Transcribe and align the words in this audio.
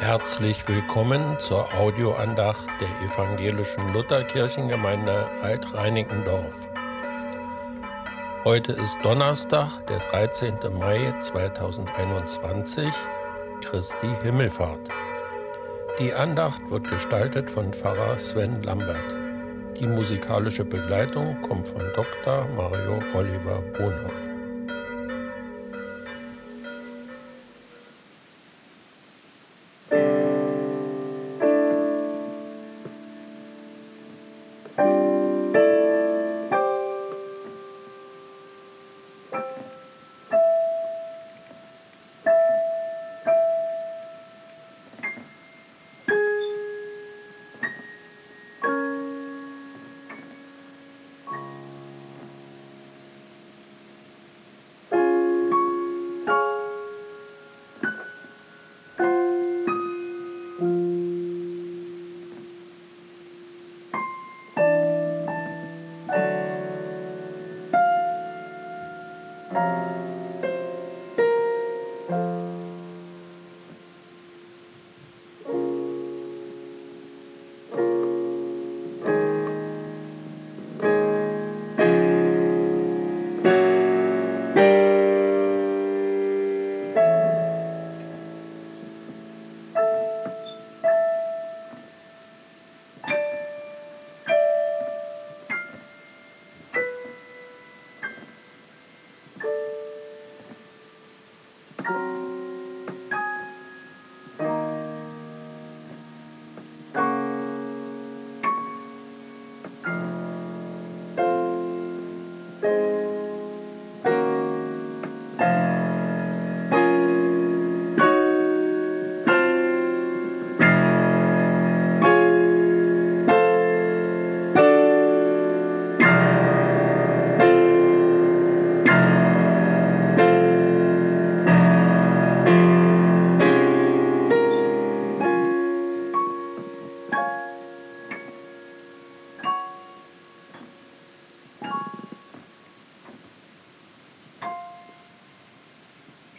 Herzlich 0.00 0.68
willkommen 0.68 1.38
zur 1.38 1.72
Audioandacht 1.74 2.66
der 2.80 3.08
evangelischen 3.08 3.94
Lutherkirchengemeinde 3.94 5.26
Alt-Reinickendorf. 5.42 6.68
Heute 8.44 8.72
ist 8.72 8.98
Donnerstag, 9.02 9.86
der 9.86 9.98
13. 10.10 10.54
Mai 10.78 11.14
2021, 11.18 12.92
Christi 13.62 14.10
Himmelfahrt. 14.22 14.90
Die 15.98 16.12
Andacht 16.12 16.60
wird 16.68 16.88
gestaltet 16.88 17.50
von 17.50 17.72
Pfarrer 17.72 18.18
Sven 18.18 18.62
Lambert. 18.64 19.14
Die 19.80 19.86
musikalische 19.86 20.64
Begleitung 20.64 21.40
kommt 21.40 21.70
von 21.70 21.82
Dr. 21.94 22.46
Mario 22.54 23.00
Oliver 23.14 23.62
Bonhoff. 23.78 24.25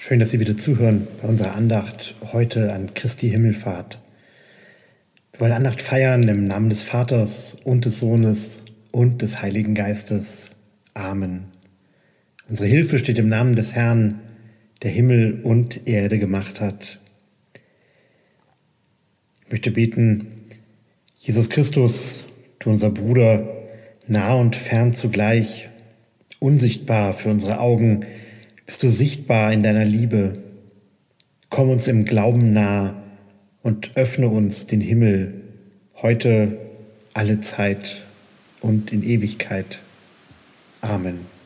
Schön, 0.07 0.21
dass 0.21 0.31
Sie 0.31 0.39
wieder 0.39 0.55
zuhören 0.55 1.05
bei 1.21 1.27
unserer 1.27 1.53
Andacht 1.53 2.15
heute 2.31 2.71
an 2.71 2.93
Christi 2.93 3.29
Himmelfahrt. 3.29 3.99
Wir 5.33 5.41
wollen 5.41 5.51
Andacht 5.51 5.81
feiern 5.81 6.25
im 6.29 6.45
Namen 6.45 6.69
des 6.69 6.81
Vaters 6.81 7.57
und 7.65 7.83
des 7.83 7.99
Sohnes 7.99 8.59
und 8.91 9.21
des 9.21 9.41
Heiligen 9.41 9.75
Geistes. 9.75 10.51
Amen. 10.93 11.47
Unsere 12.47 12.69
Hilfe 12.69 12.99
steht 12.99 13.19
im 13.19 13.27
Namen 13.27 13.57
des 13.57 13.75
Herrn, 13.75 14.21
der 14.81 14.91
Himmel 14.91 15.41
und 15.43 15.85
Erde 15.89 16.19
gemacht 16.19 16.61
hat. 16.61 16.99
Ich 19.43 19.51
möchte 19.51 19.71
beten, 19.71 20.27
Jesus 21.19 21.49
Christus, 21.49 22.23
du 22.59 22.69
unser 22.69 22.91
Bruder, 22.91 23.57
nah 24.07 24.35
und 24.35 24.55
fern 24.55 24.93
zugleich, 24.93 25.67
unsichtbar 26.39 27.11
für 27.11 27.27
unsere 27.27 27.59
Augen, 27.59 28.05
bist 28.67 28.83
du 28.83 28.89
sichtbar 28.89 29.51
in 29.53 29.63
deiner 29.63 29.85
Liebe. 29.85 30.43
Komm 31.49 31.69
uns 31.69 31.87
im 31.87 32.05
Glauben 32.05 32.51
nah 32.53 33.01
und 33.63 33.95
öffne 33.95 34.27
uns 34.27 34.67
den 34.67 34.81
Himmel 34.81 35.41
heute, 36.01 36.59
alle 37.13 37.39
Zeit 37.39 38.05
und 38.61 38.91
in 38.91 39.03
Ewigkeit. 39.03 39.79
Amen. 40.81 41.36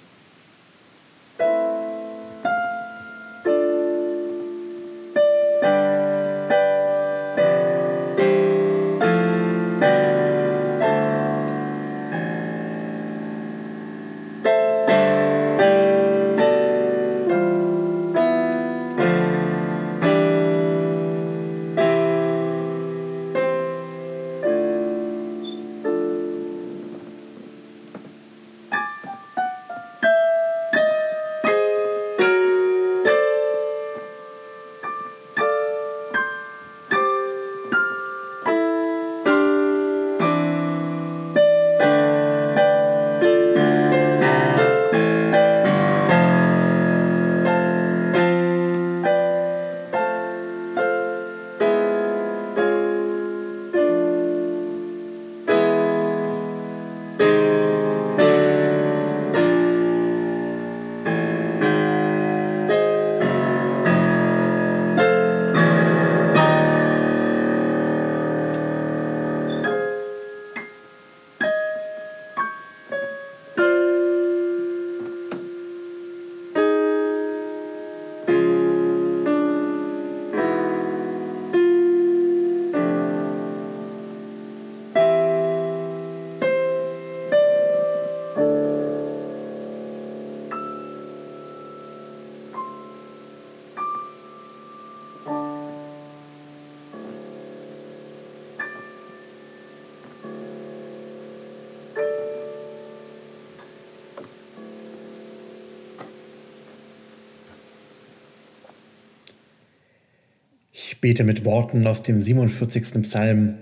Bete 111.01 111.23
mit 111.23 111.43
Worten 111.45 111.87
aus 111.87 112.03
dem 112.03 112.21
47. 112.21 113.01
Psalm. 113.01 113.55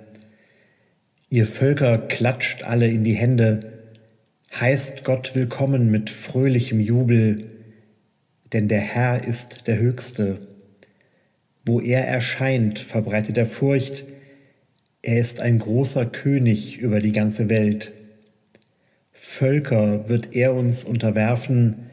Ihr 1.30 1.48
Völker 1.48 1.98
klatscht 1.98 2.64
alle 2.64 2.90
in 2.90 3.06
die 3.06 3.14
Hände, 3.14 3.72
heißt 4.60 5.06
Gott 5.06 5.36
willkommen 5.36 5.90
mit 5.90 6.10
fröhlichem 6.10 6.82
Jubel, 6.82 7.50
denn 8.52 8.68
der 8.68 8.82
Herr 8.82 9.26
ist 9.26 9.68
der 9.68 9.80
Höchste. 9.80 10.40
Wo 11.64 11.80
er 11.80 12.06
erscheint, 12.06 12.78
verbreitet 12.78 13.38
er 13.38 13.48
Furcht, 13.48 14.04
er 15.02 15.20
ist 15.20 15.40
ein 15.40 15.60
großer 15.60 16.06
König 16.06 16.78
über 16.78 17.00
die 17.00 17.14
ganze 17.14 17.48
Welt. 17.48 17.94
Völker 19.14 20.10
wird 20.10 20.36
er 20.36 20.56
uns 20.56 20.84
unterwerfen, 20.84 21.86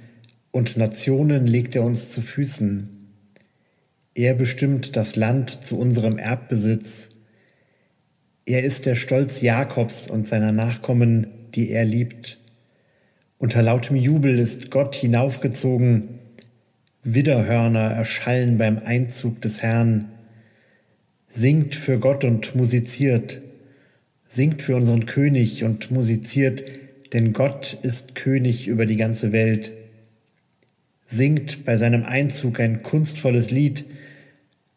und 0.51 0.77
Nationen 0.77 1.47
legt 1.47 1.77
er 1.77 1.85
uns 1.85 2.11
zu 2.11 2.23
Füßen. 2.23 2.96
Er 4.17 4.33
bestimmt 4.33 4.97
das 4.97 5.15
Land 5.15 5.63
zu 5.63 5.79
unserem 5.79 6.17
Erbbesitz. 6.17 7.11
Er 8.47 8.65
ist 8.65 8.87
der 8.87 8.95
Stolz 8.95 9.43
Jakobs 9.43 10.09
und 10.09 10.27
seiner 10.27 10.53
Nachkommen, 10.53 11.27
die 11.55 11.71
er 11.71 11.85
liebt. 11.85 12.39
Unter 13.37 13.61
lautem 13.61 13.95
Jubel 13.95 14.39
ist 14.39 14.71
Gott 14.71 14.95
hinaufgezogen. 14.95 16.19
Widderhörner 17.03 17.91
erschallen 17.91 18.57
beim 18.57 18.79
Einzug 18.83 19.43
des 19.43 19.61
Herrn. 19.61 20.09
Singt 21.29 21.75
für 21.75 21.99
Gott 21.99 22.25
und 22.25 22.55
musiziert. 22.57 23.43
Singt 24.27 24.63
für 24.63 24.77
unseren 24.77 25.05
König 25.05 25.63
und 25.63 25.91
musiziert, 25.91 26.65
denn 27.13 27.35
Gott 27.35 27.77
ist 27.83 28.15
König 28.15 28.67
über 28.67 28.87
die 28.87 28.97
ganze 28.97 29.33
Welt. 29.33 29.73
Singt 31.07 31.67
bei 31.67 31.77
seinem 31.77 32.05
Einzug 32.05 32.61
ein 32.61 32.83
kunstvolles 32.83 33.51
Lied, 33.51 33.85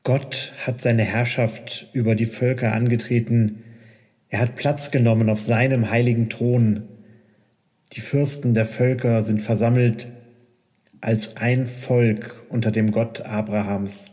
Gott 0.09 0.53
hat 0.65 0.81
seine 0.81 1.03
Herrschaft 1.03 1.88
über 1.94 2.15
die 2.15 2.25
Völker 2.25 2.73
angetreten. 2.73 3.63
Er 4.29 4.39
hat 4.39 4.56
Platz 4.56 4.89
genommen 4.89 5.29
auf 5.29 5.39
seinem 5.39 5.91
heiligen 5.91 6.31
Thron. 6.31 6.81
Die 7.94 8.00
Fürsten 8.00 8.56
der 8.56 8.65
Völker 8.65 9.23
sind 9.23 9.39
versammelt 9.39 10.07
als 11.00 11.38
ein 11.38 11.67
Volk 11.67 12.44
unter 12.50 12.71
dem 12.71 12.89
Gott 12.89 13.21
Abrahams. 13.21 14.07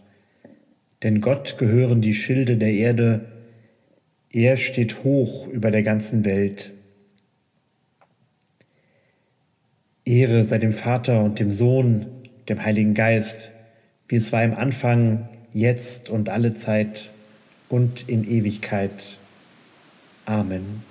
Denn 1.02 1.22
Gott 1.22 1.56
gehören 1.56 2.02
die 2.02 2.14
Schilde 2.14 2.58
der 2.58 2.74
Erde. 2.74 3.32
Er 4.30 4.58
steht 4.58 5.02
hoch 5.02 5.48
über 5.48 5.70
der 5.70 5.82
ganzen 5.82 6.26
Welt. 6.26 6.74
Ehre 10.04 10.44
sei 10.44 10.58
dem 10.58 10.72
Vater 10.72 11.24
und 11.24 11.40
dem 11.40 11.50
Sohn, 11.50 12.04
dem 12.50 12.62
Heiligen 12.62 12.92
Geist, 12.92 13.50
wie 14.08 14.16
es 14.16 14.30
war 14.30 14.44
im 14.44 14.52
Anfang, 14.52 15.30
jetzt 15.56 16.10
und 16.10 16.28
alle 16.28 16.54
Zeit 16.54 17.10
und 17.70 18.08
in 18.08 18.30
Ewigkeit. 18.30 19.16
Amen. 20.26 20.84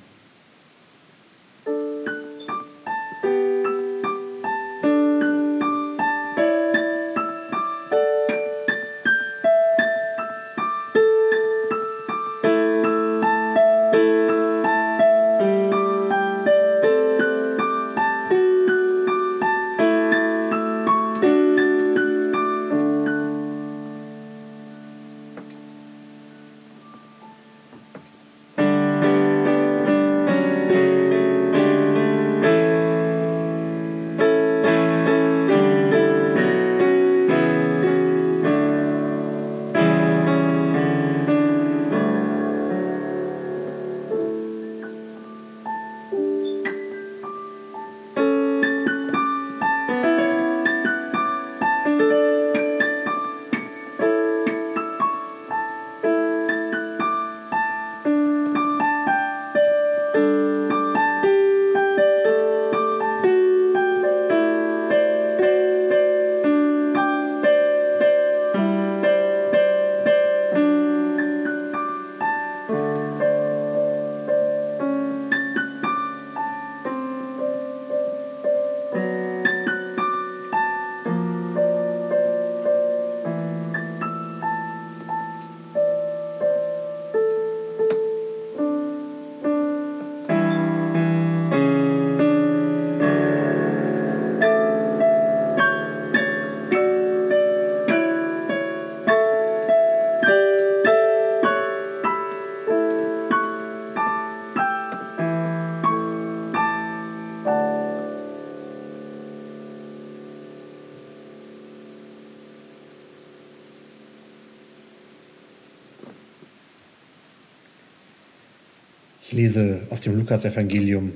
Lese 119.36 119.82
aus 119.92 120.01
dem 120.01 120.18
Lukasevangelium. 120.18 121.12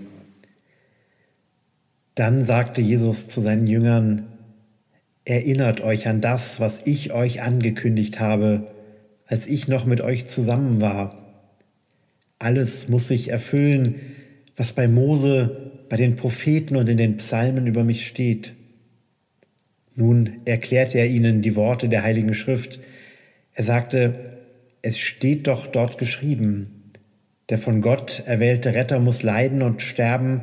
Dann 2.16 2.46
sagte 2.46 2.82
Jesus 2.82 3.28
zu 3.28 3.42
seinen 3.42 3.66
Jüngern, 3.66 4.28
Erinnert 5.26 5.82
euch 5.82 6.08
an 6.08 6.22
das, 6.22 6.60
was 6.60 6.82
ich 6.86 7.14
euch 7.14 7.44
angekündigt 7.44 8.20
habe, 8.20 8.72
als 9.28 9.46
ich 9.46 9.68
noch 9.68 9.86
mit 9.86 10.02
euch 10.02 10.26
zusammen 10.26 10.82
war. 10.82 11.44
Alles 12.40 12.90
muss 12.90 13.10
sich 13.10 13.28
erfüllen, 13.28 13.96
was 14.56 14.74
bei 14.74 14.88
Mose, 14.88 15.72
bei 15.88 15.98
den 15.98 16.16
Propheten 16.16 16.76
und 16.78 16.90
in 16.90 16.98
den 16.98 17.18
Psalmen 17.18 17.68
über 17.68 17.84
mich 17.84 18.08
steht. 18.08 18.54
Nun 19.94 20.42
erklärte 20.46 20.98
er 20.98 21.08
ihnen 21.08 21.44
die 21.44 21.56
Worte 21.56 21.90
der 21.90 22.02
Heiligen 22.02 22.34
Schrift. 22.34 22.80
Er 23.54 23.66
sagte, 23.66 24.40
es 24.82 24.98
steht 24.98 25.46
doch 25.46 25.68
dort 25.68 26.00
geschrieben, 26.00 26.79
der 27.50 27.58
von 27.58 27.82
Gott 27.82 28.24
erwählte 28.26 28.74
Retter 28.74 29.00
muss 29.00 29.24
leiden 29.24 29.62
und 29.62 29.82
sterben, 29.82 30.42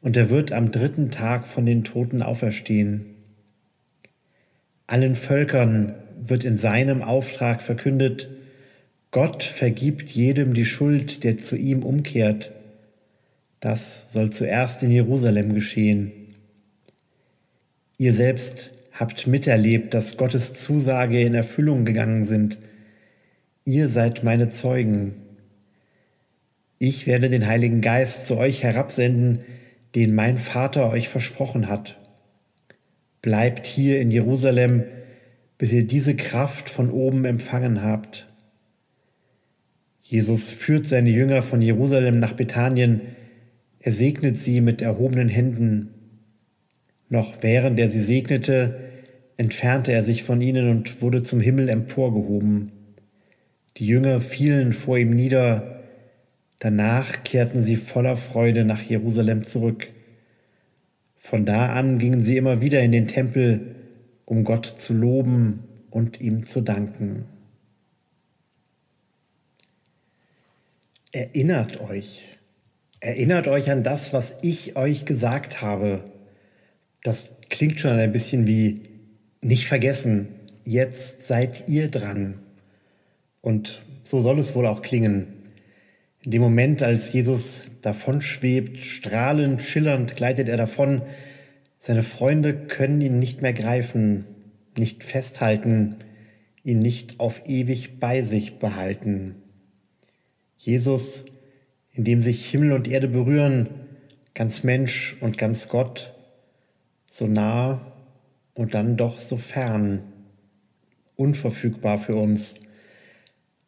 und 0.00 0.18
er 0.18 0.28
wird 0.28 0.52
am 0.52 0.70
dritten 0.70 1.10
Tag 1.10 1.46
von 1.46 1.64
den 1.64 1.82
Toten 1.82 2.20
auferstehen. 2.20 3.06
Allen 4.86 5.14
Völkern 5.14 5.94
wird 6.20 6.44
in 6.44 6.58
seinem 6.58 7.02
Auftrag 7.02 7.62
verkündet, 7.62 8.28
Gott 9.10 9.42
vergibt 9.42 10.10
jedem 10.10 10.54
die 10.54 10.64
Schuld, 10.64 11.24
der 11.24 11.38
zu 11.38 11.56
ihm 11.56 11.82
umkehrt. 11.82 12.52
Das 13.60 14.12
soll 14.12 14.30
zuerst 14.30 14.82
in 14.82 14.90
Jerusalem 14.90 15.54
geschehen. 15.54 16.12
Ihr 17.96 18.12
selbst 18.12 18.72
habt 18.92 19.26
miterlebt, 19.26 19.94
dass 19.94 20.16
Gottes 20.16 20.54
Zusage 20.54 21.22
in 21.22 21.32
Erfüllung 21.32 21.84
gegangen 21.84 22.24
sind. 22.24 22.58
Ihr 23.64 23.88
seid 23.88 24.24
meine 24.24 24.50
Zeugen. 24.50 25.14
Ich 26.78 27.06
werde 27.06 27.30
den 27.30 27.46
Heiligen 27.46 27.80
Geist 27.80 28.26
zu 28.26 28.36
euch 28.36 28.62
herabsenden, 28.62 29.44
den 29.94 30.14
mein 30.14 30.38
Vater 30.38 30.90
euch 30.90 31.08
versprochen 31.08 31.68
hat. 31.68 31.96
Bleibt 33.22 33.66
hier 33.66 34.00
in 34.00 34.10
Jerusalem, 34.10 34.84
bis 35.56 35.72
ihr 35.72 35.86
diese 35.86 36.16
Kraft 36.16 36.68
von 36.68 36.90
oben 36.90 37.24
empfangen 37.24 37.82
habt. 37.82 38.26
Jesus 40.02 40.50
führt 40.50 40.86
seine 40.86 41.10
Jünger 41.10 41.40
von 41.40 41.62
Jerusalem 41.62 42.18
nach 42.18 42.34
Bethanien. 42.34 43.00
Er 43.80 43.92
segnet 43.92 44.36
sie 44.36 44.60
mit 44.60 44.82
erhobenen 44.82 45.28
Händen. 45.28 45.88
Noch 47.08 47.42
während 47.42 47.78
er 47.78 47.88
sie 47.88 48.00
segnete, 48.00 48.80
entfernte 49.36 49.92
er 49.92 50.04
sich 50.04 50.22
von 50.22 50.40
ihnen 50.40 50.68
und 50.68 51.00
wurde 51.00 51.22
zum 51.22 51.40
Himmel 51.40 51.68
emporgehoben. 51.68 52.72
Die 53.76 53.86
Jünger 53.86 54.20
fielen 54.20 54.72
vor 54.72 54.98
ihm 54.98 55.10
nieder, 55.10 55.73
danach 56.64 57.24
kehrten 57.24 57.62
sie 57.62 57.76
voller 57.76 58.16
Freude 58.16 58.64
nach 58.64 58.80
Jerusalem 58.80 59.44
zurück. 59.44 59.92
Von 61.18 61.44
da 61.44 61.74
an 61.74 61.98
gingen 61.98 62.22
sie 62.22 62.38
immer 62.38 62.62
wieder 62.62 62.80
in 62.80 62.90
den 62.90 63.06
Tempel, 63.06 63.74
um 64.24 64.44
Gott 64.44 64.64
zu 64.64 64.94
loben 64.94 65.64
und 65.90 66.22
ihm 66.22 66.46
zu 66.46 66.62
danken. 66.62 67.26
Erinnert 71.12 71.82
euch, 71.82 72.30
erinnert 73.00 73.46
euch 73.46 73.70
an 73.70 73.82
das, 73.82 74.14
was 74.14 74.38
ich 74.40 74.74
euch 74.74 75.04
gesagt 75.04 75.60
habe. 75.60 76.02
Das 77.02 77.28
klingt 77.50 77.78
schon 77.78 77.92
ein 77.92 78.10
bisschen 78.12 78.46
wie 78.46 78.80
nicht 79.42 79.66
vergessen, 79.66 80.28
jetzt 80.64 81.26
seid 81.26 81.68
ihr 81.68 81.90
dran. 81.90 82.38
Und 83.42 83.82
so 84.02 84.20
soll 84.20 84.38
es 84.38 84.54
wohl 84.54 84.64
auch 84.64 84.80
klingen. 84.80 85.43
In 86.24 86.30
dem 86.30 86.40
Moment, 86.40 86.82
als 86.82 87.12
Jesus 87.12 87.70
davonschwebt, 87.82 88.80
strahlend, 88.80 89.60
schillernd 89.60 90.16
gleitet 90.16 90.48
er 90.48 90.56
davon, 90.56 91.02
seine 91.78 92.02
Freunde 92.02 92.54
können 92.54 93.02
ihn 93.02 93.18
nicht 93.18 93.42
mehr 93.42 93.52
greifen, 93.52 94.24
nicht 94.78 95.04
festhalten, 95.04 95.96
ihn 96.62 96.78
nicht 96.78 97.20
auf 97.20 97.46
ewig 97.46 98.00
bei 98.00 98.22
sich 98.22 98.58
behalten. 98.58 99.34
Jesus, 100.56 101.26
in 101.92 102.04
dem 102.04 102.20
sich 102.20 102.46
Himmel 102.46 102.72
und 102.72 102.88
Erde 102.88 103.08
berühren, 103.08 103.68
ganz 104.32 104.64
Mensch 104.64 105.18
und 105.20 105.36
ganz 105.36 105.68
Gott, 105.68 106.14
so 107.10 107.26
nah 107.26 107.92
und 108.54 108.72
dann 108.72 108.96
doch 108.96 109.18
so 109.18 109.36
fern, 109.36 110.00
unverfügbar 111.16 111.98
für 111.98 112.16
uns. 112.16 112.54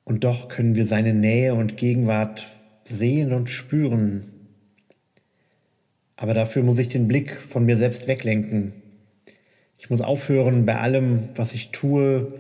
Und 0.06 0.22
doch 0.22 0.48
können 0.48 0.76
wir 0.76 0.86
seine 0.86 1.12
Nähe 1.12 1.54
und 1.54 1.76
Gegenwart 1.76 2.46
sehen 2.84 3.32
und 3.32 3.50
spüren. 3.50 4.22
Aber 6.14 6.32
dafür 6.32 6.62
muss 6.62 6.78
ich 6.78 6.88
den 6.88 7.08
Blick 7.08 7.32
von 7.32 7.66
mir 7.66 7.76
selbst 7.76 8.06
weglenken. 8.06 8.72
Ich 9.78 9.90
muss 9.90 10.00
aufhören, 10.00 10.64
bei 10.64 10.76
allem, 10.76 11.28
was 11.34 11.54
ich 11.54 11.72
tue, 11.72 12.32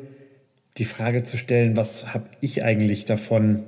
die 0.76 0.84
Frage 0.84 1.24
zu 1.24 1.36
stellen, 1.36 1.76
was 1.76 2.14
habe 2.14 2.26
ich 2.40 2.62
eigentlich 2.62 3.04
davon? 3.04 3.64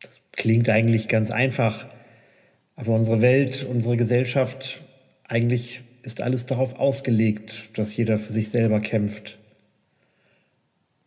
Das 0.00 0.22
klingt 0.32 0.70
eigentlich 0.70 1.08
ganz 1.08 1.30
einfach, 1.30 1.86
aber 2.76 2.94
unsere 2.94 3.20
Welt, 3.20 3.66
unsere 3.68 3.98
Gesellschaft, 3.98 4.80
eigentlich 5.24 5.82
ist 6.02 6.22
alles 6.22 6.46
darauf 6.46 6.78
ausgelegt, 6.78 7.68
dass 7.74 7.94
jeder 7.94 8.18
für 8.18 8.32
sich 8.32 8.48
selber 8.48 8.80
kämpft. 8.80 9.36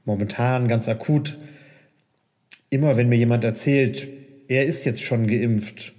Momentan 0.05 0.67
ganz 0.67 0.87
akut, 0.87 1.37
immer 2.69 2.97
wenn 2.97 3.09
mir 3.09 3.17
jemand 3.17 3.43
erzählt, 3.43 4.07
er 4.47 4.65
ist 4.65 4.85
jetzt 4.85 5.01
schon 5.01 5.27
geimpft, 5.27 5.93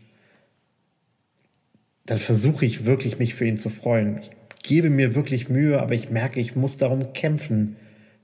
dann 2.06 2.18
versuche 2.18 2.64
ich 2.64 2.84
wirklich, 2.84 3.18
mich 3.18 3.34
für 3.34 3.46
ihn 3.46 3.56
zu 3.56 3.70
freuen. 3.70 4.18
Ich 4.18 4.30
gebe 4.62 4.90
mir 4.90 5.14
wirklich 5.14 5.48
Mühe, 5.48 5.80
aber 5.80 5.94
ich 5.94 6.10
merke, 6.10 6.40
ich 6.40 6.56
muss 6.56 6.76
darum 6.76 7.12
kämpfen, 7.12 7.76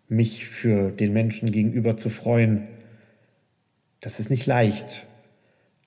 mich 0.08 0.46
für 0.46 0.90
den 0.90 1.12
Menschen 1.12 1.52
gegenüber 1.52 1.96
zu 1.96 2.10
freuen. 2.10 2.66
Das 4.00 4.20
ist 4.20 4.30
nicht 4.30 4.46
leicht, 4.46 5.06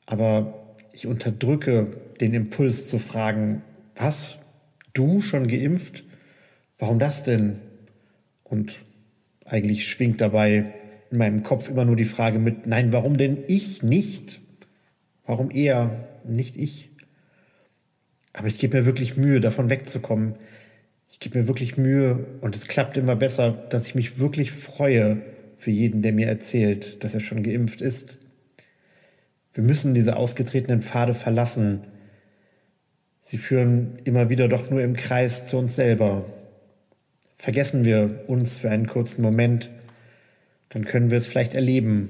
aber 0.05 0.75
ich 0.93 1.07
unterdrücke 1.07 1.87
den 2.19 2.33
Impuls 2.33 2.87
zu 2.87 2.99
fragen, 2.99 3.61
was? 3.95 4.37
Du 4.93 5.21
schon 5.21 5.47
geimpft? 5.47 6.03
Warum 6.77 6.99
das 6.99 7.23
denn? 7.23 7.59
Und 8.43 8.79
eigentlich 9.49 9.87
schwingt 9.87 10.21
dabei 10.21 10.73
in 11.11 11.17
meinem 11.17 11.43
Kopf 11.43 11.69
immer 11.69 11.85
nur 11.85 11.95
die 11.95 12.05
Frage 12.05 12.39
mit, 12.39 12.67
nein, 12.67 12.93
warum 12.93 13.17
denn 13.17 13.39
ich 13.47 13.83
nicht? 13.83 14.41
Warum 15.25 15.49
er, 15.51 16.07
nicht 16.23 16.55
ich? 16.55 16.89
Aber 18.33 18.47
ich 18.47 18.59
gebe 18.59 18.77
mir 18.77 18.85
wirklich 18.85 19.17
Mühe, 19.17 19.39
davon 19.39 19.69
wegzukommen. 19.69 20.33
Ich 21.11 21.19
gebe 21.19 21.39
mir 21.39 21.47
wirklich 21.47 21.77
Mühe 21.77 22.27
und 22.41 22.55
es 22.55 22.67
klappt 22.67 22.95
immer 22.95 23.15
besser, 23.15 23.51
dass 23.51 23.87
ich 23.87 23.95
mich 23.95 24.19
wirklich 24.19 24.51
freue 24.51 25.21
für 25.57 25.71
jeden, 25.71 26.01
der 26.01 26.13
mir 26.13 26.27
erzählt, 26.27 27.03
dass 27.03 27.13
er 27.13 27.19
schon 27.19 27.43
geimpft 27.43 27.81
ist. 27.81 28.17
Wir 29.53 29.63
müssen 29.63 29.93
diese 29.93 30.15
ausgetretenen 30.15 30.81
Pfade 30.81 31.13
verlassen. 31.13 31.81
Sie 33.21 33.37
führen 33.37 33.99
immer 34.03 34.29
wieder 34.29 34.47
doch 34.47 34.69
nur 34.69 34.81
im 34.81 34.95
Kreis 34.95 35.47
zu 35.47 35.57
uns 35.57 35.75
selber. 35.75 36.25
Vergessen 37.39 37.85
wir 37.85 38.25
uns 38.27 38.57
für 38.57 38.69
einen 38.69 38.85
kurzen 38.85 39.21
Moment, 39.21 39.69
dann 40.67 40.83
können 40.83 41.09
wir 41.09 41.17
es 41.17 41.25
vielleicht 41.25 41.53
erleben, 41.53 42.09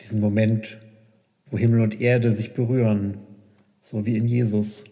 diesen 0.00 0.20
Moment, 0.20 0.78
wo 1.50 1.58
Himmel 1.58 1.82
und 1.82 2.00
Erde 2.00 2.32
sich 2.32 2.54
berühren, 2.54 3.18
so 3.82 4.06
wie 4.06 4.16
in 4.16 4.26
Jesus. 4.26 4.84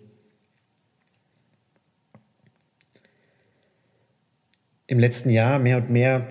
Im 4.87 4.99
letzten 4.99 5.31
Jahr 5.31 5.59
mehr 5.59 5.79
und 5.79 5.89
mehr 5.89 6.27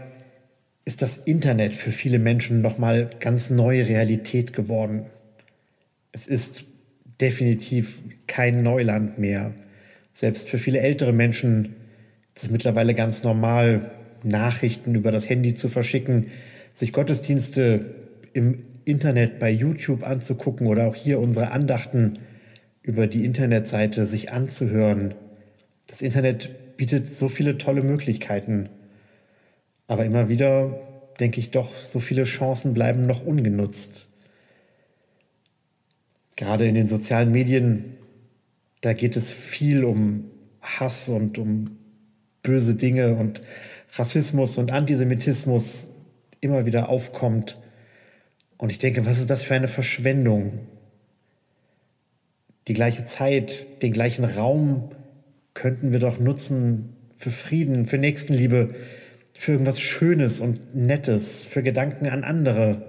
ist 0.85 1.01
das 1.01 1.17
Internet 1.17 1.73
für 1.73 1.91
viele 1.91 2.19
Menschen 2.19 2.61
nochmal 2.61 3.09
ganz 3.19 3.49
neue 3.49 3.87
Realität 3.87 4.53
geworden. 4.53 5.07
Es 6.11 6.27
ist 6.27 6.63
definitiv 7.19 7.97
kein 8.27 8.61
Neuland 8.61 9.17
mehr. 9.17 9.55
Selbst 10.13 10.47
für 10.47 10.59
viele 10.59 10.79
ältere 10.79 11.11
Menschen 11.11 11.75
ist 12.35 12.43
es 12.43 12.51
mittlerweile 12.51 12.93
ganz 12.93 13.23
normal, 13.23 13.91
Nachrichten 14.23 14.95
über 14.95 15.11
das 15.11 15.29
Handy 15.29 15.53
zu 15.53 15.69
verschicken, 15.69 16.27
sich 16.73 16.91
Gottesdienste 16.91 17.95
im 18.33 18.65
Internet 18.83 19.39
bei 19.39 19.49
YouTube 19.49 20.05
anzugucken 20.05 20.67
oder 20.67 20.87
auch 20.87 20.95
hier 20.95 21.19
unsere 21.19 21.51
Andachten 21.51 22.19
über 22.81 23.07
die 23.07 23.23
Internetseite 23.23 24.05
sich 24.05 24.31
anzuhören. 24.31 25.15
Das 25.87 26.01
Internet 26.01 26.77
bietet 26.77 27.09
so 27.09 27.29
viele 27.29 27.57
tolle 27.57 27.81
Möglichkeiten. 27.81 28.69
Aber 29.87 30.05
immer 30.05 30.27
wieder 30.27 30.81
denke 31.19 31.39
ich 31.39 31.51
doch, 31.51 31.73
so 31.73 31.99
viele 31.99 32.23
Chancen 32.23 32.73
bleiben 32.73 33.05
noch 33.05 33.25
ungenutzt. 33.25 34.07
Gerade 36.35 36.67
in 36.67 36.75
den 36.75 36.89
sozialen 36.89 37.31
Medien, 37.31 37.95
da 38.81 38.91
geht 38.93 39.15
es 39.15 39.31
viel 39.31 39.85
um 39.85 40.25
Hass 40.61 41.07
und 41.07 41.37
um 41.37 41.77
böse 42.45 42.75
Dinge 42.75 43.15
und 43.15 43.41
Rassismus 43.93 44.57
und 44.57 44.71
Antisemitismus 44.71 45.87
immer 46.41 46.65
wieder 46.65 46.89
aufkommt. 46.89 47.59
Und 48.57 48.71
ich 48.71 48.79
denke, 48.79 49.05
was 49.05 49.19
ist 49.19 49.29
das 49.29 49.43
für 49.43 49.55
eine 49.55 49.67
Verschwendung? 49.67 50.59
Die 52.67 52.73
gleiche 52.73 53.05
Zeit, 53.05 53.81
den 53.81 53.91
gleichen 53.91 54.25
Raum 54.25 54.91
könnten 55.53 55.91
wir 55.91 55.99
doch 55.99 56.19
nutzen 56.19 56.95
für 57.17 57.31
Frieden, 57.31 57.85
für 57.85 57.97
Nächstenliebe, 57.97 58.75
für 59.33 59.53
irgendwas 59.53 59.79
Schönes 59.79 60.39
und 60.39 60.75
Nettes, 60.75 61.43
für 61.43 61.63
Gedanken 61.63 62.07
an 62.07 62.23
andere. 62.23 62.81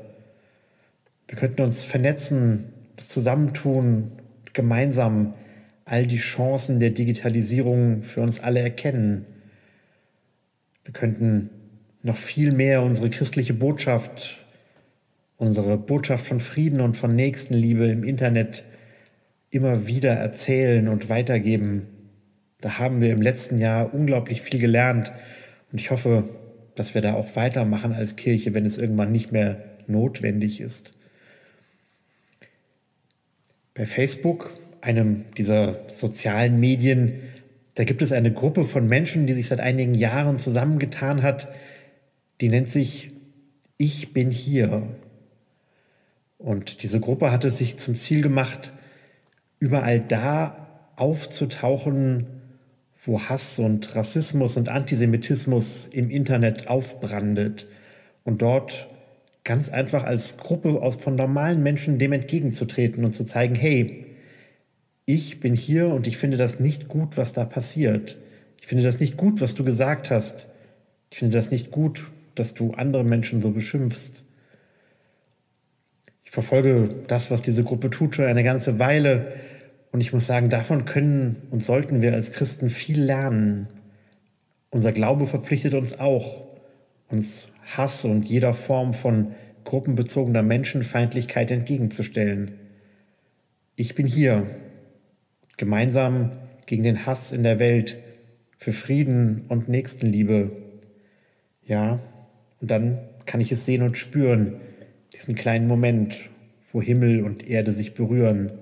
Wir 1.28 1.38
könnten 1.38 1.62
uns 1.62 1.82
vernetzen, 1.82 2.72
das 2.96 3.08
zusammentun, 3.08 4.12
gemeinsam 4.52 5.34
all 5.84 6.06
die 6.06 6.16
Chancen 6.16 6.78
der 6.78 6.90
Digitalisierung 6.90 8.02
für 8.02 8.20
uns 8.20 8.40
alle 8.40 8.60
erkennen. 8.60 9.26
Wir 10.86 10.92
könnten 10.92 11.50
noch 12.04 12.16
viel 12.16 12.52
mehr 12.52 12.82
unsere 12.82 13.10
christliche 13.10 13.54
Botschaft, 13.54 14.46
unsere 15.36 15.76
Botschaft 15.76 16.24
von 16.24 16.38
Frieden 16.38 16.80
und 16.80 16.96
von 16.96 17.16
Nächstenliebe 17.16 17.86
im 17.86 18.04
Internet 18.04 18.64
immer 19.50 19.88
wieder 19.88 20.12
erzählen 20.12 20.86
und 20.86 21.08
weitergeben. 21.08 21.88
Da 22.60 22.78
haben 22.78 23.00
wir 23.00 23.10
im 23.10 23.20
letzten 23.20 23.58
Jahr 23.58 23.92
unglaublich 23.92 24.42
viel 24.42 24.60
gelernt 24.60 25.10
und 25.72 25.80
ich 25.80 25.90
hoffe, 25.90 26.22
dass 26.76 26.94
wir 26.94 27.02
da 27.02 27.14
auch 27.14 27.34
weitermachen 27.34 27.92
als 27.92 28.14
Kirche, 28.14 28.54
wenn 28.54 28.64
es 28.64 28.78
irgendwann 28.78 29.10
nicht 29.10 29.32
mehr 29.32 29.60
notwendig 29.88 30.60
ist. 30.60 30.94
Bei 33.74 33.86
Facebook, 33.86 34.52
einem 34.82 35.24
dieser 35.36 35.74
sozialen 35.88 36.60
Medien, 36.60 37.22
da 37.76 37.84
gibt 37.84 38.00
es 38.00 38.10
eine 38.10 38.32
Gruppe 38.32 38.64
von 38.64 38.88
Menschen, 38.88 39.26
die 39.26 39.34
sich 39.34 39.48
seit 39.48 39.60
einigen 39.60 39.94
Jahren 39.94 40.38
zusammengetan 40.38 41.22
hat, 41.22 41.48
die 42.40 42.48
nennt 42.48 42.68
sich 42.68 43.10
Ich 43.76 44.14
bin 44.14 44.30
hier. 44.30 44.82
Und 46.38 46.82
diese 46.82 47.00
Gruppe 47.00 47.30
hat 47.30 47.44
es 47.44 47.58
sich 47.58 47.76
zum 47.76 47.94
Ziel 47.94 48.22
gemacht, 48.22 48.72
überall 49.58 50.00
da 50.00 50.90
aufzutauchen, 50.96 52.26
wo 53.04 53.20
Hass 53.20 53.58
und 53.58 53.94
Rassismus 53.94 54.56
und 54.56 54.70
Antisemitismus 54.70 55.84
im 55.84 56.08
Internet 56.08 56.68
aufbrandet 56.68 57.68
und 58.24 58.40
dort 58.40 58.88
ganz 59.44 59.68
einfach 59.68 60.04
als 60.04 60.38
Gruppe 60.38 60.80
von 60.98 61.14
normalen 61.14 61.62
Menschen 61.62 61.98
dem 61.98 62.12
entgegenzutreten 62.12 63.04
und 63.04 63.12
zu 63.12 63.24
zeigen, 63.24 63.54
hey, 63.54 64.05
ich 65.06 65.40
bin 65.40 65.54
hier 65.54 65.88
und 65.88 66.06
ich 66.06 66.18
finde 66.18 66.36
das 66.36 66.60
nicht 66.60 66.88
gut, 66.88 67.16
was 67.16 67.32
da 67.32 67.44
passiert. 67.44 68.18
Ich 68.60 68.66
finde 68.66 68.82
das 68.82 68.98
nicht 68.98 69.16
gut, 69.16 69.40
was 69.40 69.54
du 69.54 69.64
gesagt 69.64 70.10
hast. 70.10 70.48
Ich 71.10 71.18
finde 71.18 71.36
das 71.36 71.52
nicht 71.52 71.70
gut, 71.70 72.06
dass 72.34 72.54
du 72.54 72.72
andere 72.72 73.04
Menschen 73.04 73.40
so 73.40 73.50
beschimpfst. 73.50 74.24
Ich 76.24 76.32
verfolge 76.32 76.90
das, 77.06 77.30
was 77.30 77.40
diese 77.40 77.62
Gruppe 77.62 77.88
tut, 77.90 78.16
schon 78.16 78.24
eine 78.24 78.42
ganze 78.42 78.80
Weile. 78.80 79.32
Und 79.92 80.00
ich 80.00 80.12
muss 80.12 80.26
sagen, 80.26 80.50
davon 80.50 80.84
können 80.84 81.36
und 81.50 81.64
sollten 81.64 82.02
wir 82.02 82.12
als 82.12 82.32
Christen 82.32 82.68
viel 82.68 83.00
lernen. 83.00 83.68
Unser 84.70 84.90
Glaube 84.90 85.28
verpflichtet 85.28 85.74
uns 85.74 86.00
auch, 86.00 86.44
uns 87.08 87.48
Hass 87.76 88.04
und 88.04 88.24
jeder 88.24 88.54
Form 88.54 88.92
von 88.92 89.34
gruppenbezogener 89.62 90.42
Menschenfeindlichkeit 90.42 91.52
entgegenzustellen. 91.52 92.58
Ich 93.76 93.94
bin 93.94 94.06
hier, 94.06 94.46
gemeinsam 95.56 96.32
gegen 96.66 96.82
den 96.82 97.06
Hass 97.06 97.32
in 97.32 97.42
der 97.42 97.58
Welt, 97.58 97.98
für 98.58 98.72
Frieden 98.72 99.44
und 99.48 99.68
Nächstenliebe. 99.68 100.50
Ja, 101.64 102.00
und 102.60 102.70
dann 102.70 102.98
kann 103.26 103.40
ich 103.40 103.52
es 103.52 103.66
sehen 103.66 103.82
und 103.82 103.96
spüren, 103.96 104.56
diesen 105.12 105.34
kleinen 105.34 105.66
Moment, 105.66 106.16
wo 106.72 106.80
Himmel 106.80 107.22
und 107.22 107.48
Erde 107.48 107.72
sich 107.72 107.94
berühren 107.94 108.52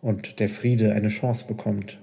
und 0.00 0.40
der 0.40 0.48
Friede 0.48 0.92
eine 0.92 1.08
Chance 1.08 1.46
bekommt. 1.46 1.98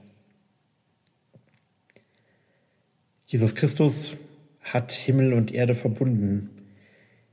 Jesus 3.25 3.55
Christus 3.55 4.13
hat 4.61 4.91
Himmel 4.91 5.33
und 5.33 5.53
Erde 5.53 5.75
verbunden. 5.75 6.49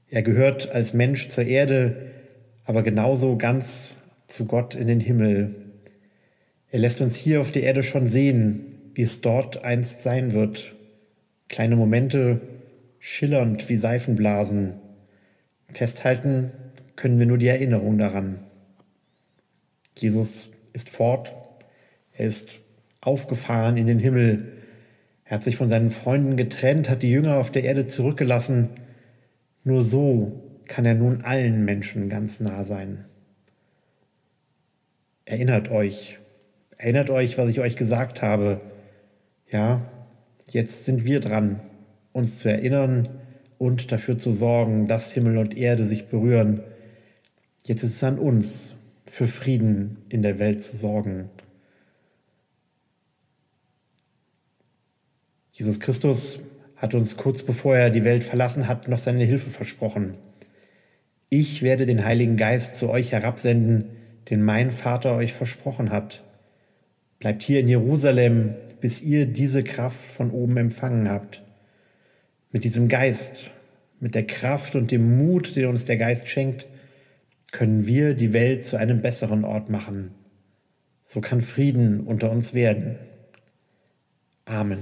Er 0.09 0.23
gehört 0.23 0.73
als 0.73 0.95
Mensch 0.95 1.29
zur 1.29 1.45
Erde, 1.45 2.11
aber 2.65 2.83
genauso 2.83 3.37
ganz 3.37 3.91
zu 4.27 4.47
Gott 4.47 4.75
in 4.75 4.87
den 4.87 5.01
Himmel. 5.01 5.55
Er 6.71 6.79
lässt 6.79 7.01
uns 7.01 7.17
hier 7.17 7.41
auf 7.41 7.51
der 7.51 7.65
Erde 7.65 7.83
schon 7.83 8.07
sehen, 8.07 8.93
wie 8.95 9.03
es 9.03 9.21
dort 9.21 9.65
einst 9.65 10.03
sein 10.03 10.33
wird. 10.33 10.77
Kleine 11.49 11.75
Momente, 11.75 12.41
schillernd 13.01 13.69
wie 13.69 13.77
Seifenblasen. 13.77 14.75
Festhalten 15.69 16.53
können 16.95 17.19
wir 17.19 17.27
nur 17.27 17.39
die 17.39 17.49
Erinnerung 17.49 17.99
daran. 17.99 18.39
Jesus 19.97 20.51
ist 20.73 20.91
fort, 20.91 21.33
er 22.13 22.27
ist 22.27 22.51
aufgefahren 23.01 23.77
in 23.77 23.87
den 23.87 23.99
Himmel, 23.99 24.53
er 25.25 25.37
hat 25.37 25.43
sich 25.43 25.57
von 25.57 25.69
seinen 25.69 25.91
Freunden 25.91 26.37
getrennt, 26.37 26.89
hat 26.89 27.03
die 27.03 27.11
Jünger 27.11 27.37
auf 27.37 27.51
der 27.51 27.65
Erde 27.65 27.87
zurückgelassen. 27.87 28.71
Nur 29.65 29.85
so 29.85 30.43
kann 30.67 30.85
er 30.85 30.95
nun 30.95 31.23
allen 31.23 31.65
Menschen 31.65 32.09
ganz 32.09 32.41
nah 32.41 32.65
sein. 32.65 33.05
Erinnert 35.25 35.71
euch, 35.71 36.20
erinnert 36.81 37.11
euch, 37.11 37.37
was 37.37 37.51
ich 37.51 37.61
euch 37.61 37.77
gesagt 37.77 38.23
habe. 38.23 38.61
Ja, 39.51 39.83
jetzt 40.49 40.87
sind 40.87 41.05
wir 41.05 41.21
dran, 41.21 41.61
uns 42.13 42.39
zu 42.39 42.51
erinnern 42.51 43.07
und 43.59 43.93
dafür 43.93 44.17
zu 44.17 44.33
sorgen, 44.33 44.89
dass 44.89 45.13
Himmel 45.13 45.37
und 45.37 45.59
Erde 45.59 45.87
sich 45.87 46.07
berühren. 46.07 46.63
Jetzt 47.67 47.83
ist 47.83 47.97
es 47.97 48.05
an 48.05 48.19
uns, 48.19 48.73
für 49.05 49.27
Frieden 49.27 49.99
in 50.09 50.23
der 50.23 50.39
Welt 50.39 50.63
zu 50.63 50.75
sorgen. 50.77 51.29
Jesus 55.53 55.81
Christus 55.81 56.39
hat 56.77 56.95
uns 56.95 57.19
kurz 57.19 57.43
bevor 57.43 57.77
er 57.77 57.91
die 57.91 58.05
Welt 58.05 58.25
verlassen 58.25 58.69
hat, 58.69 58.89
noch 58.89 58.99
seine 58.99 59.25
Hilfe 59.25 59.51
versprochen. 59.51 60.15
Ich 61.29 61.61
werde 61.61 61.85
den 61.85 62.07
Heiligen 62.07 62.39
Geist 62.39 62.77
zu 62.77 62.89
euch 62.89 63.13
herabsenden, 63.13 63.91
den 64.31 64.43
mein 64.43 64.71
Vater 64.71 65.17
euch 65.17 65.35
versprochen 65.35 65.91
hat. 65.91 66.23
Bleibt 67.21 67.43
hier 67.43 67.61
in 67.61 67.69
Jerusalem, 67.69 68.55
bis 68.81 69.03
ihr 69.03 69.27
diese 69.27 69.63
Kraft 69.63 70.01
von 70.01 70.31
oben 70.31 70.57
empfangen 70.57 71.09
habt. 71.09 71.43
Mit 72.51 72.65
diesem 72.65 72.89
Geist, 72.89 73.51
mit 74.01 74.15
der 74.15 74.27
Kraft 74.27 74.75
und 74.75 74.91
dem 74.91 75.19
Mut, 75.19 75.55
den 75.55 75.67
uns 75.67 75.85
der 75.85 75.99
Geist 75.99 76.29
schenkt, 76.29 76.67
können 77.53 77.87
wir 77.87 78.15
die 78.15 78.33
Welt 78.33 78.67
zu 78.67 78.79
einem 78.79 79.03
besseren 79.03 79.45
Ort 79.45 79.69
machen. 79.69 80.13
So 81.05 81.21
kann 81.21 81.43
Frieden 81.43 82.01
unter 82.01 82.31
uns 82.31 82.55
werden. 82.55 82.97
Amen. 84.47 84.79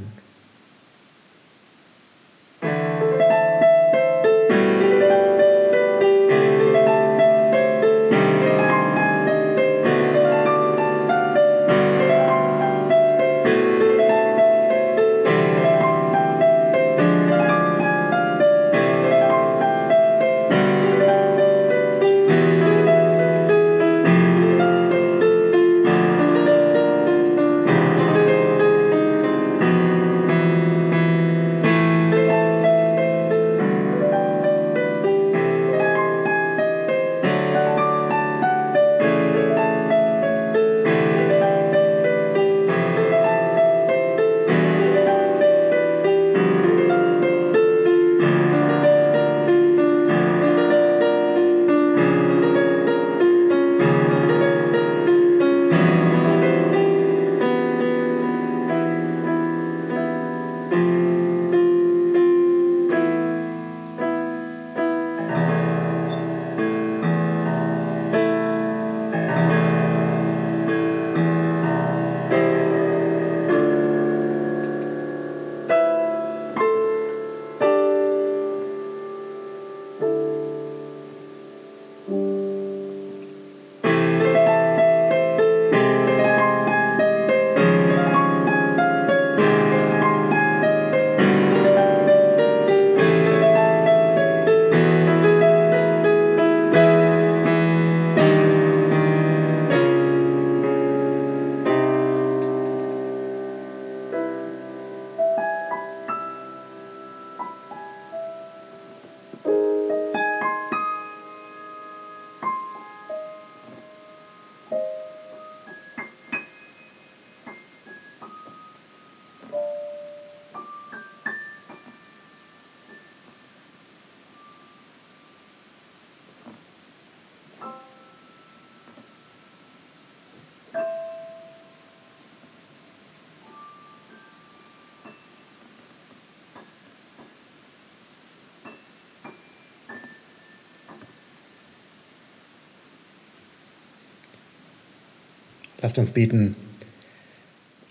Lasst 145.81 145.99
uns 145.99 146.11
beten. 146.11 146.57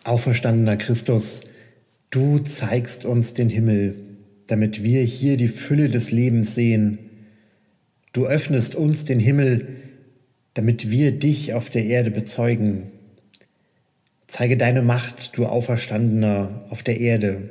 Auferstandener 0.03 0.75
Christus, 0.75 1.41
du 2.09 2.39
zeigst 2.39 3.05
uns 3.05 3.33
den 3.33 3.49
Himmel, 3.49 3.95
damit 4.47 4.83
wir 4.83 5.01
hier 5.03 5.37
die 5.37 5.47
Fülle 5.47 5.87
des 5.87 6.11
Lebens 6.11 6.53
sehen. 6.53 6.99
Du 8.11 8.25
öffnest 8.25 8.75
uns 8.75 9.05
den 9.05 9.19
Himmel, 9.19 9.67
damit 10.53 10.89
wir 10.89 11.11
dich 11.11 11.53
auf 11.53 11.69
der 11.69 11.85
Erde 11.85 12.11
bezeugen. 12.11 12.91
Zeige 14.27 14.57
deine 14.57 14.81
Macht, 14.81 15.37
du 15.37 15.45
Auferstandener, 15.45 16.65
auf 16.69 16.83
der 16.83 16.99
Erde. 16.99 17.49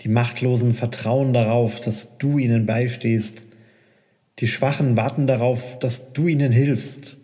Die 0.00 0.08
Machtlosen 0.08 0.72
vertrauen 0.72 1.34
darauf, 1.34 1.80
dass 1.80 2.16
du 2.16 2.38
ihnen 2.38 2.64
beistehst. 2.64 3.42
Die 4.38 4.48
Schwachen 4.48 4.96
warten 4.96 5.26
darauf, 5.26 5.78
dass 5.78 6.12
du 6.14 6.28
ihnen 6.28 6.52
hilfst. 6.52 7.16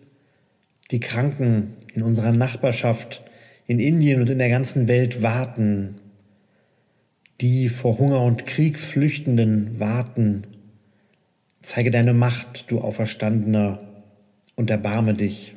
Die 0.91 0.99
Kranken 0.99 1.73
in 1.93 2.01
unserer 2.01 2.31
Nachbarschaft, 2.31 3.23
in 3.67 3.79
Indien 3.79 4.21
und 4.21 4.29
in 4.29 4.39
der 4.39 4.49
ganzen 4.49 4.87
Welt 4.87 5.21
warten. 5.21 5.95
Die 7.41 7.69
vor 7.69 7.97
Hunger 7.97 8.21
und 8.21 8.45
Krieg 8.45 8.79
Flüchtenden 8.79 9.79
warten. 9.79 10.47
Zeige 11.61 11.91
deine 11.91 12.13
Macht, 12.13 12.69
du 12.71 12.81
Auferstandener, 12.81 13.79
und 14.55 14.69
erbarme 14.69 15.13
dich. 15.13 15.55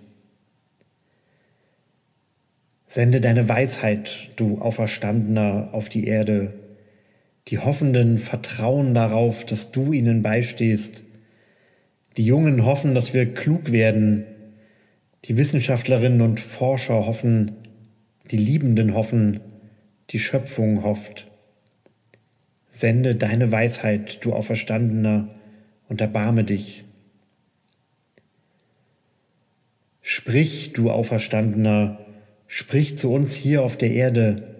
Sende 2.86 3.20
deine 3.20 3.48
Weisheit, 3.48 4.30
du 4.36 4.58
Auferstandener, 4.60 5.70
auf 5.72 5.88
die 5.88 6.06
Erde. 6.06 6.54
Die 7.48 7.58
Hoffenden 7.58 8.18
vertrauen 8.18 8.94
darauf, 8.94 9.44
dass 9.44 9.70
du 9.70 9.92
ihnen 9.92 10.22
beistehst. 10.22 11.02
Die 12.16 12.24
Jungen 12.24 12.64
hoffen, 12.64 12.94
dass 12.94 13.12
wir 13.12 13.34
klug 13.34 13.70
werden. 13.70 14.24
Die 15.26 15.36
Wissenschaftlerinnen 15.36 16.20
und 16.20 16.38
Forscher 16.38 17.04
hoffen, 17.04 17.56
die 18.30 18.36
Liebenden 18.36 18.94
hoffen, 18.94 19.40
die 20.10 20.20
Schöpfung 20.20 20.84
hofft. 20.84 21.26
Sende 22.70 23.16
deine 23.16 23.50
Weisheit, 23.50 24.24
du 24.24 24.32
Auferstandener, 24.32 25.28
und 25.88 26.00
erbarme 26.00 26.44
dich. 26.44 26.84
Sprich, 30.00 30.72
du 30.72 30.90
Auferstandener, 30.90 31.98
sprich 32.46 32.96
zu 32.96 33.12
uns 33.12 33.34
hier 33.34 33.62
auf 33.62 33.76
der 33.76 33.90
Erde. 33.90 34.54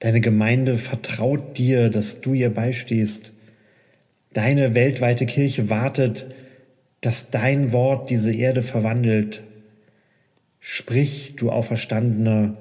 Deine 0.00 0.20
Gemeinde 0.20 0.76
vertraut 0.76 1.56
dir, 1.56 1.88
dass 1.88 2.20
du 2.20 2.34
ihr 2.34 2.50
beistehst. 2.50 3.32
Deine 4.32 4.74
weltweite 4.74 5.26
Kirche 5.26 5.70
wartet, 5.70 6.26
dass 7.00 7.30
dein 7.30 7.72
Wort 7.72 8.10
diese 8.10 8.32
Erde 8.32 8.62
verwandelt. 8.62 9.44
Sprich, 10.66 11.34
du 11.36 11.50
Auferstandener, 11.50 12.56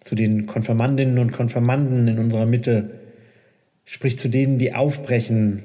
zu 0.00 0.14
den 0.14 0.46
Konfirmandinnen 0.46 1.18
und 1.18 1.32
Konfirmanden 1.32 2.08
in 2.08 2.18
unserer 2.18 2.46
Mitte. 2.46 2.98
Sprich 3.84 4.16
zu 4.16 4.30
denen, 4.30 4.58
die 4.58 4.74
aufbrechen. 4.74 5.62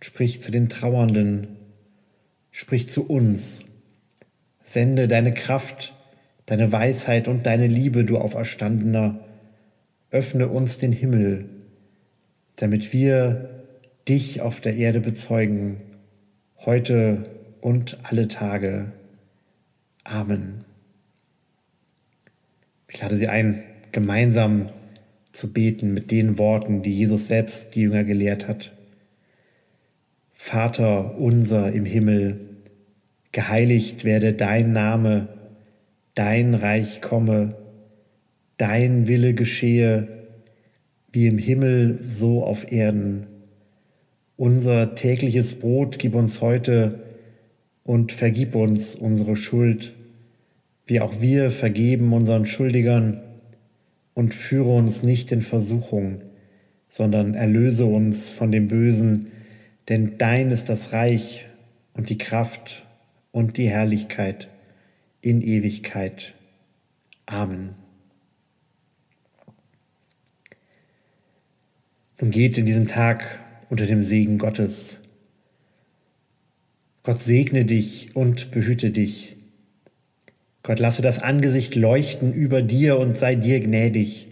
Sprich 0.00 0.42
zu 0.42 0.50
den 0.50 0.68
Trauernden. 0.68 1.46
Sprich 2.50 2.88
zu 2.88 3.08
uns. 3.08 3.62
Sende 4.64 5.06
deine 5.06 5.32
Kraft, 5.32 5.94
deine 6.46 6.72
Weisheit 6.72 7.28
und 7.28 7.46
deine 7.46 7.68
Liebe, 7.68 8.04
du 8.04 8.18
Auferstandener. 8.18 9.20
Öffne 10.10 10.48
uns 10.48 10.78
den 10.78 10.90
Himmel, 10.90 11.48
damit 12.56 12.92
wir 12.92 13.62
dich 14.08 14.40
auf 14.40 14.60
der 14.60 14.74
Erde 14.74 15.00
bezeugen, 15.00 15.82
heute 16.58 17.30
und 17.60 17.98
alle 18.02 18.26
Tage. 18.26 18.90
Amen. 20.02 20.64
Ich 22.94 23.00
lade 23.00 23.16
Sie 23.16 23.28
ein, 23.28 23.62
gemeinsam 23.90 24.68
zu 25.32 25.50
beten 25.50 25.94
mit 25.94 26.10
den 26.10 26.36
Worten, 26.36 26.82
die 26.82 26.94
Jesus 26.94 27.26
selbst 27.26 27.74
die 27.74 27.82
Jünger 27.82 28.04
gelehrt 28.04 28.48
hat. 28.48 28.72
Vater 30.34 31.18
unser 31.18 31.72
im 31.72 31.86
Himmel, 31.86 32.40
geheiligt 33.32 34.04
werde 34.04 34.34
dein 34.34 34.74
Name, 34.74 35.28
dein 36.14 36.52
Reich 36.52 37.00
komme, 37.00 37.56
dein 38.58 39.08
Wille 39.08 39.32
geschehe, 39.32 40.08
wie 41.12 41.28
im 41.28 41.38
Himmel 41.38 42.00
so 42.06 42.44
auf 42.44 42.70
Erden. 42.70 43.26
Unser 44.36 44.94
tägliches 44.94 45.60
Brot 45.60 45.98
gib 45.98 46.14
uns 46.14 46.42
heute 46.42 47.00
und 47.84 48.12
vergib 48.12 48.54
uns 48.54 48.94
unsere 48.94 49.36
Schuld 49.36 49.94
wie 50.86 51.00
auch 51.00 51.20
wir 51.20 51.50
vergeben 51.50 52.12
unseren 52.12 52.46
Schuldigern 52.46 53.22
und 54.14 54.34
führe 54.34 54.74
uns 54.74 55.02
nicht 55.02 55.32
in 55.32 55.42
Versuchung, 55.42 56.22
sondern 56.88 57.34
erlöse 57.34 57.86
uns 57.86 58.32
von 58.32 58.52
dem 58.52 58.68
Bösen, 58.68 59.30
denn 59.88 60.18
dein 60.18 60.50
ist 60.50 60.68
das 60.68 60.92
Reich 60.92 61.46
und 61.94 62.08
die 62.08 62.18
Kraft 62.18 62.86
und 63.30 63.56
die 63.56 63.68
Herrlichkeit 63.68 64.48
in 65.20 65.40
Ewigkeit. 65.40 66.34
Amen. 67.26 67.74
Nun 72.20 72.30
geht 72.30 72.58
in 72.58 72.66
diesen 72.66 72.86
Tag 72.86 73.40
unter 73.68 73.86
dem 73.86 74.02
Segen 74.02 74.38
Gottes. 74.38 74.98
Gott 77.02 77.20
segne 77.20 77.64
dich 77.64 78.14
und 78.14 78.50
behüte 78.52 78.90
dich. 78.90 79.36
Gott, 80.62 80.78
lasse 80.78 81.02
das 81.02 81.20
Angesicht 81.22 81.74
leuchten 81.74 82.32
über 82.32 82.62
dir 82.62 82.98
und 82.98 83.16
sei 83.16 83.34
dir 83.34 83.60
gnädig. 83.60 84.28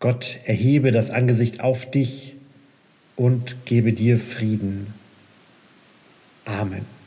Gott, 0.00 0.38
erhebe 0.44 0.92
das 0.92 1.10
Angesicht 1.10 1.60
auf 1.60 1.90
dich 1.90 2.34
und 3.16 3.64
gebe 3.66 3.92
dir 3.92 4.18
Frieden. 4.18 4.94
Amen. 6.44 6.99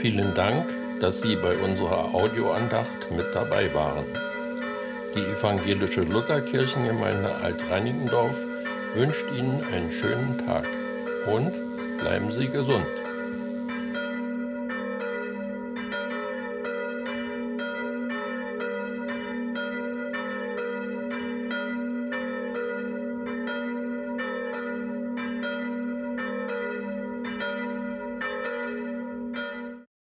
Vielen 0.00 0.32
Dank, 0.32 0.64
dass 1.02 1.20
Sie 1.20 1.36
bei 1.36 1.54
unserer 1.58 2.14
Audioandacht 2.14 3.10
mit 3.10 3.34
dabei 3.34 3.72
waren. 3.74 4.06
Die 5.14 5.20
evangelische 5.20 6.00
Lutherkirchengemeinde 6.00 7.34
Alt-Reinickendorf 7.34 8.34
wünscht 8.94 9.26
Ihnen 9.36 9.62
einen 9.70 9.92
schönen 9.92 10.38
Tag 10.46 10.64
und 11.30 11.52
bleiben 11.98 12.32
Sie 12.32 12.48
gesund. 12.48 12.86